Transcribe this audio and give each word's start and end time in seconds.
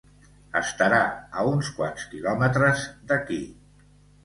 Estarà 0.61 1.01
a 1.41 1.43
uns 1.51 1.69
quants 1.81 2.07
quilòmetres 2.15 2.89
d'aquí. 3.13 3.41